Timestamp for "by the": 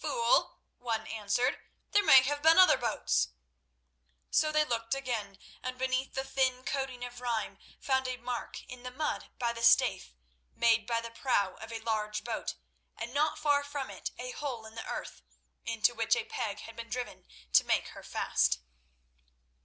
9.38-9.62, 10.84-11.12